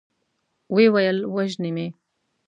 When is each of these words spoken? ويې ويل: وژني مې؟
ويې 0.73 0.87
ويل: 0.93 1.17
وژني 1.35 1.71
مې؟ 1.75 1.87